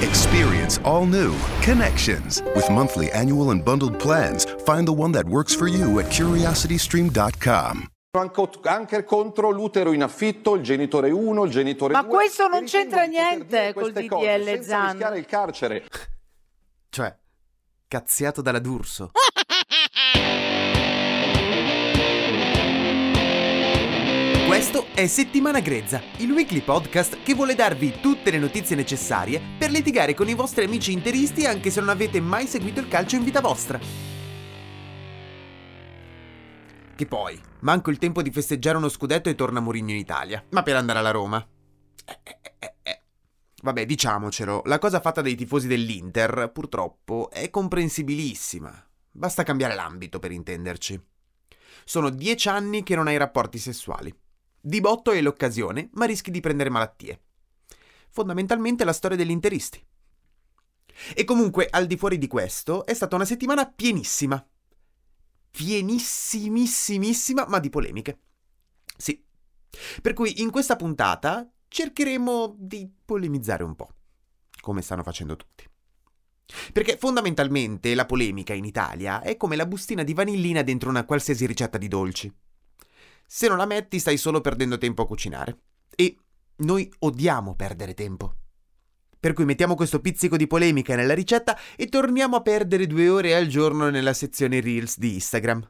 [0.00, 2.40] Experience all new Connections.
[2.54, 7.88] With monthly, annual, and bundled plans, find the one that works for you at curiositystream.com.
[8.62, 12.02] Anche contro l'utero in affitto, il genitore 1, il genitore 2.
[12.02, 14.90] Ma questo non c'entra niente col DDL Zan.
[14.90, 15.84] rischiare il carcere.
[16.90, 17.14] Cioè,
[17.86, 19.10] cazziato dalla D'Urso.
[24.78, 29.72] Questo è Settimana Grezza, il weekly podcast che vuole darvi tutte le notizie necessarie per
[29.72, 33.24] litigare con i vostri amici interisti anche se non avete mai seguito il calcio in
[33.24, 33.80] vita vostra.
[36.94, 40.44] Che poi, manco il tempo di festeggiare uno scudetto e torna Mourinho in Italia.
[40.50, 41.44] Ma per andare alla Roma.
[42.04, 43.02] Eh, eh, eh, eh.
[43.60, 48.72] Vabbè, diciamocelo, la cosa fatta dai tifosi dell'Inter, purtroppo, è comprensibilissima.
[49.10, 51.02] Basta cambiare l'ambito per intenderci.
[51.84, 54.14] Sono dieci anni che non hai rapporti sessuali.
[54.60, 57.22] Di botto hai l'occasione, ma rischi di prendere malattie.
[58.10, 59.84] Fondamentalmente la storia degli interisti.
[61.14, 64.44] E comunque, al di fuori di questo, è stata una settimana pienissima.
[65.50, 68.18] Pienissimissimissima, ma di polemiche.
[68.96, 69.24] Sì.
[70.02, 73.94] Per cui in questa puntata cercheremo di polemizzare un po',
[74.60, 75.64] come stanno facendo tutti.
[76.72, 81.46] Perché fondamentalmente la polemica in Italia è come la bustina di vanillina dentro una qualsiasi
[81.46, 82.34] ricetta di dolci.
[83.30, 85.58] Se non la metti stai solo perdendo tempo a cucinare.
[85.94, 86.16] E
[86.56, 88.36] noi odiamo perdere tempo.
[89.20, 93.36] Per cui mettiamo questo pizzico di polemica nella ricetta e torniamo a perdere due ore
[93.36, 95.68] al giorno nella sezione Reels di Instagram.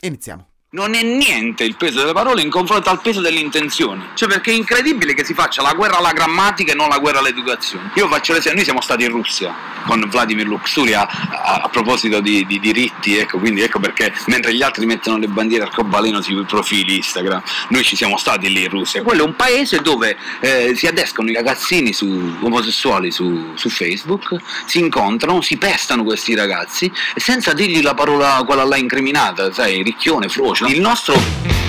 [0.00, 0.48] Iniziamo.
[0.70, 4.02] Non è niente il peso delle parole in confronto al peso delle intenzioni.
[4.14, 7.20] Cioè, perché è incredibile che si faccia la guerra alla grammatica e non la guerra
[7.20, 7.92] all'educazione.
[7.94, 12.44] Io faccio l'esempio, noi siamo stati in Russia con Vladimir Luxuria a, a, proposito di,
[12.46, 16.96] di, diritti, ecco, quindi ecco perché mentre gli altri mettono le bandiere arcobaleno sui profili
[16.96, 19.02] Instagram, noi ci siamo stati lì in Russia.
[19.02, 24.36] Quello è un paese dove eh, si adescano i ragazzini su, omosessuali su, su, Facebook,
[24.66, 30.28] si incontrano, si pestano questi ragazzi senza dirgli la parola quella là incriminata, sai, ricchione,
[30.28, 30.66] frocio.
[30.66, 31.61] Il nostro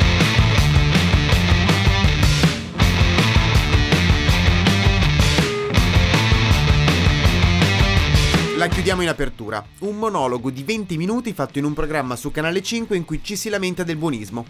[8.64, 9.62] La chiudiamo in apertura.
[9.80, 13.36] Un monologo di 20 minuti fatto in un programma su Canale 5 in cui ci
[13.36, 14.46] si lamenta del buonismo.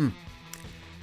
[0.00, 0.08] Mm.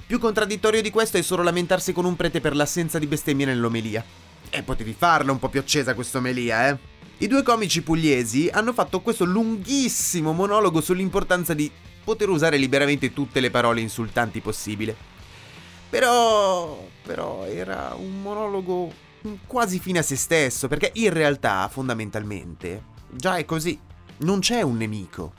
[0.04, 4.04] Più contraddittorio di questo è solo lamentarsi con un prete per l'assenza di bestemmie nell'omelia.
[4.50, 6.78] E potevi farla un po' più accesa questa omelia, eh?
[7.18, 11.70] I due comici pugliesi hanno fatto questo lunghissimo monologo sull'importanza di
[12.02, 14.96] poter usare liberamente tutte le parole insultanti possibile.
[15.88, 16.84] Però...
[17.04, 18.92] però era un monologo
[19.46, 23.78] quasi fine a se stesso, perché in realtà, fondamentalmente, già è così.
[24.18, 25.32] Non c'è un nemico.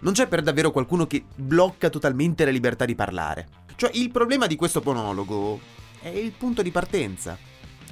[0.00, 3.48] Non c'è per davvero qualcuno che blocca totalmente la libertà di parlare.
[3.76, 5.60] Cioè, il problema di questo monologo
[6.00, 7.38] è il punto di partenza.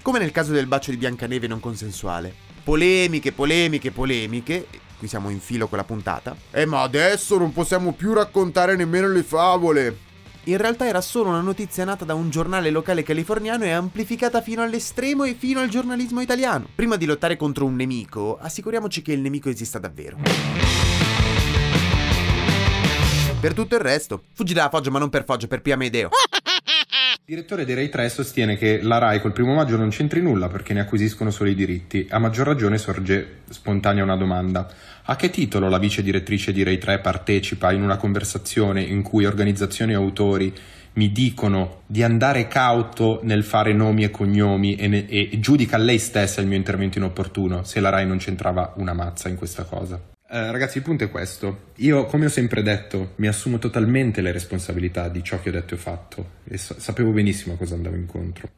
[0.02, 2.34] Come nel caso del bacio di Biancaneve non consensuale.
[2.64, 4.66] Polemiche, polemiche, polemiche.
[4.98, 6.36] Qui siamo in filo con la puntata.
[6.50, 9.98] Eh, ma adesso non possiamo più raccontare nemmeno le favole.
[10.44, 14.62] In realtà era solo una notizia nata da un giornale locale californiano e amplificata fino
[14.62, 16.66] all'estremo e fino al giornalismo italiano.
[16.74, 20.16] Prima di lottare contro un nemico, assicuriamoci che il nemico esista davvero.
[23.38, 26.08] Per tutto il resto, fuggi dalla Foggia ma non per Foggia, per Pia Medeo.
[27.30, 30.48] Il direttore di Rai 3 sostiene che la Rai col primo maggio non c'entri nulla
[30.48, 32.08] perché ne acquisiscono solo i diritti.
[32.10, 34.68] A maggior ragione sorge spontanea una domanda.
[35.04, 39.26] A che titolo la vice direttrice di Rai 3 partecipa in una conversazione in cui
[39.26, 40.52] organizzazioni e autori
[40.94, 46.00] mi dicono di andare cauto nel fare nomi e cognomi e, ne- e giudica lei
[46.00, 50.18] stessa il mio intervento inopportuno se la Rai non c'entrava una mazza in questa cosa?
[50.32, 51.72] Eh, ragazzi, il punto è questo.
[51.76, 55.74] Io, come ho sempre detto, mi assumo totalmente le responsabilità di ciò che ho detto
[55.74, 58.50] e fatto e so- sapevo benissimo a cosa andavo incontro.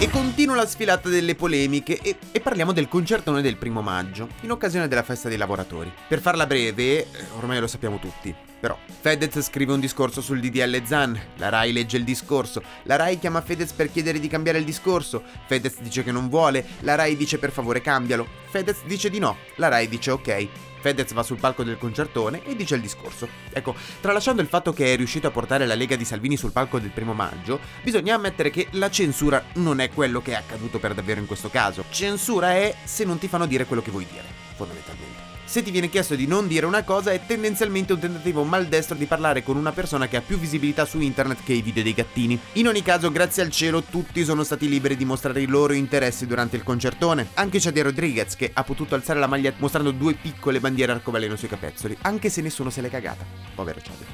[0.00, 4.52] E continua la sfilata delle polemiche e, e, parliamo del concertone del primo maggio, in
[4.52, 5.92] occasione della festa dei lavoratori.
[6.06, 7.06] Per farla breve, eh,
[7.36, 11.96] ormai lo sappiamo tutti, però Fedez scrive un discorso sul DDL Zan, la Rai legge
[11.96, 16.12] il discorso, la Rai chiama Fedez per chiedere di cambiare il discorso, Fedez dice che
[16.12, 20.12] non vuole, la Rai dice per favore cambialo, Fedez dice di no, la Rai dice
[20.12, 20.48] ok.
[20.80, 23.28] Fedez va sul palco del concertone e dice il discorso.
[23.52, 26.78] Ecco, tralasciando il fatto che è riuscito a portare la Lega di Salvini sul palco
[26.78, 30.94] del primo maggio, bisogna ammettere che la censura non è quello che è accaduto per
[30.94, 31.84] davvero in questo caso.
[31.90, 34.46] Censura è se non ti fanno dire quello che vuoi dire.
[34.56, 35.27] fondamentalmente.
[35.48, 39.06] Se ti viene chiesto di non dire una cosa è tendenzialmente un tentativo maldestro di
[39.06, 42.38] parlare con una persona che ha più visibilità su internet che i video dei gattini.
[42.52, 46.26] In ogni caso, grazie al cielo, tutti sono stati liberi di mostrare i loro interessi
[46.26, 47.28] durante il concertone.
[47.32, 51.48] Anche Chadi Rodriguez, che ha potuto alzare la maglietta mostrando due piccole bandiere arcobaleno sui
[51.48, 53.24] capezzoli, anche se nessuno se l'è cagata.
[53.54, 54.04] Povero Chadi.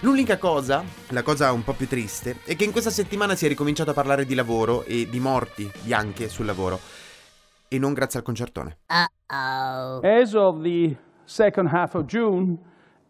[0.00, 3.48] L'unica cosa, la cosa un po' più triste, è che in questa settimana si è
[3.48, 6.80] ricominciato a parlare di lavoro e di morti bianche sul lavoro.
[7.72, 8.78] E non grazie al concertone.
[8.86, 10.00] Uh-oh.
[10.02, 12.58] As of the second half of June,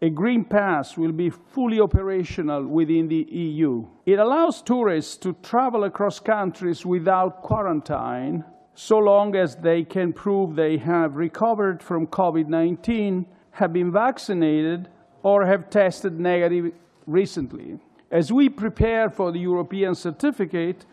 [0.03, 3.87] a green pass will be fully operational within the EU.
[4.05, 8.43] It allows tourists to travel across countries without quarantine
[8.75, 14.89] so long as they can prove they have recovered from COVID 19, have been vaccinated,
[15.23, 16.71] or have tested negative
[17.07, 17.79] recently.
[18.11, 20.85] As we prepare for the European certificate,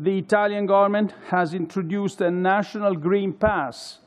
[0.00, 3.98] the Italian government has introduced a national green pass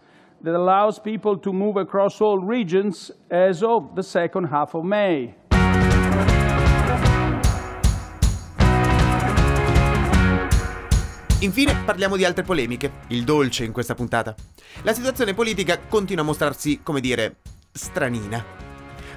[0.42, 5.36] that allows people to move across all regions as of the second half of May.
[11.42, 14.34] Infine parliamo di altre polemiche, il dolce in questa puntata.
[14.81, 17.36] La situazione politica continua a mostrarsi, come dire,
[17.72, 18.62] stranina.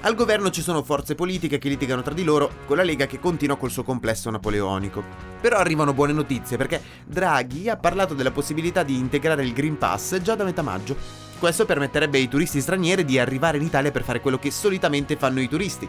[0.07, 3.19] Al governo ci sono forze politiche che litigano tra di loro, con la Lega che
[3.19, 5.03] continua col suo complesso napoleonico.
[5.41, 10.21] Però arrivano buone notizie perché Draghi ha parlato della possibilità di integrare il Green Pass
[10.21, 10.97] già da metà maggio.
[11.41, 15.41] Questo permetterebbe ai turisti stranieri di arrivare in Italia per fare quello che solitamente fanno
[15.41, 15.89] i turisti.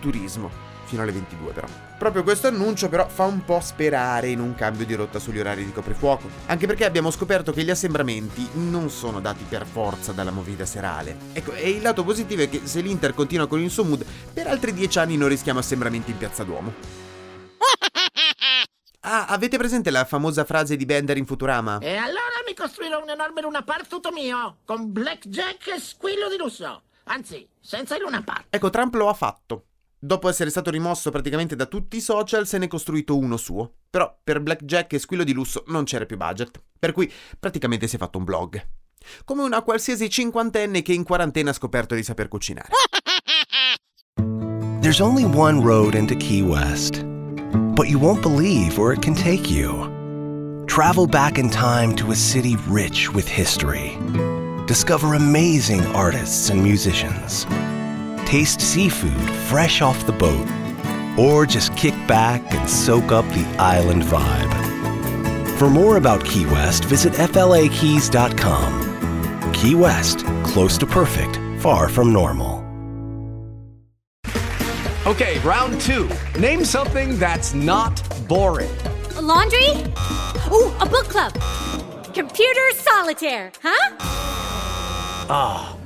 [0.00, 1.66] Turismo fino alle 22 però.
[1.98, 5.64] Proprio questo annuncio però fa un po' sperare in un cambio di rotta sugli orari
[5.64, 10.30] di coprifuoco, anche perché abbiamo scoperto che gli assembramenti non sono dati per forza dalla
[10.30, 11.16] movida serale.
[11.32, 14.46] Ecco, e il lato positivo è che se l'Inter continua con il suo mood, per
[14.46, 16.72] altri dieci anni non rischiamo assembramenti in Piazza Duomo.
[19.08, 21.78] Ah, avete presente la famosa frase di Bender in Futurama?
[21.78, 26.36] E allora mi costruirò un enorme Luna Park tutto mio, con blackjack e squillo di
[26.36, 26.82] lusso.
[27.04, 28.46] Anzi, senza il Luna Park.
[28.50, 29.66] Ecco, Trump lo ha fatto.
[29.98, 33.72] Dopo essere stato rimosso praticamente da tutti i social, se ne è costruito uno suo.
[33.88, 37.10] Però per Blackjack e Squillo di Lusso non c'era più budget, per cui
[37.40, 38.62] praticamente si è fatto un blog.
[39.24, 42.68] Come una qualsiasi cinquantenne che in quarantena ha scoperto di saper cucinare.
[44.80, 49.50] There's only one road into Key West, but you won't believe where it can take
[49.50, 50.64] you.
[50.66, 53.96] Travel back in time to a city rich with history.
[54.66, 57.46] Discover amazing artists and musicians.
[58.26, 60.46] Taste seafood fresh off the boat,
[61.18, 64.52] or just kick back and soak up the island vibe.
[65.58, 68.82] For more about Key West, visit flakeys.com.
[69.54, 72.62] Key West, close to perfect, far from normal.
[75.06, 76.10] Okay, round two.
[76.38, 78.74] Name something that's not boring.
[79.14, 79.70] A laundry?
[80.52, 81.32] Ooh, a book club.
[82.12, 83.96] Computer solitaire, huh?
[85.30, 85.75] Ah.